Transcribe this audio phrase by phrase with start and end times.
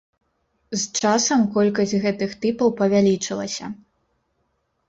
[0.79, 3.65] З часам колькасць гэтых тыпаў павялічылася.